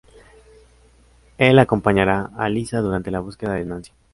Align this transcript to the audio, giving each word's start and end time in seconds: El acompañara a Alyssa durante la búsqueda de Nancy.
El 1.37 1.59
acompañara 1.59 2.31
a 2.35 2.45
Alyssa 2.45 2.81
durante 2.81 3.11
la 3.11 3.19
búsqueda 3.19 3.53
de 3.53 3.65
Nancy. 3.65 3.91